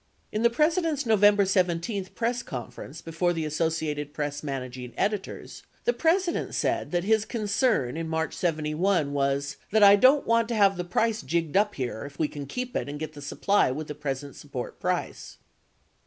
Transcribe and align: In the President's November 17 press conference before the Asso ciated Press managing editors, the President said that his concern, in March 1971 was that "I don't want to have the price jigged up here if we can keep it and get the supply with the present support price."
In 0.31 0.41
the 0.41 0.49
President's 0.49 1.05
November 1.05 1.45
17 1.45 2.05
press 2.15 2.41
conference 2.41 3.01
before 3.01 3.33
the 3.33 3.45
Asso 3.45 3.69
ciated 3.69 4.13
Press 4.13 4.41
managing 4.41 4.95
editors, 4.97 5.61
the 5.85 5.93
President 5.93 6.55
said 6.55 6.89
that 6.89 7.03
his 7.03 7.23
concern, 7.23 7.95
in 7.95 8.09
March 8.09 8.29
1971 8.33 9.13
was 9.13 9.57
that 9.69 9.83
"I 9.83 9.95
don't 9.95 10.25
want 10.25 10.47
to 10.47 10.55
have 10.55 10.75
the 10.75 10.83
price 10.83 11.21
jigged 11.21 11.55
up 11.55 11.75
here 11.75 12.03
if 12.05 12.17
we 12.17 12.27
can 12.27 12.47
keep 12.47 12.75
it 12.75 12.89
and 12.89 12.99
get 12.99 13.13
the 13.13 13.21
supply 13.21 13.69
with 13.69 13.85
the 13.87 13.93
present 13.93 14.35
support 14.35 14.79
price." 14.79 15.37